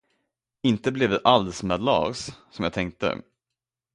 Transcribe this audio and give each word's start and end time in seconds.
Inte 0.61 0.91
blev 0.91 1.09
det 1.09 1.21
alls 1.23 1.63
med 1.63 1.81
Lars, 1.81 2.29
som 2.51 2.63
jag 2.63 2.73
tänkte. 2.73 3.21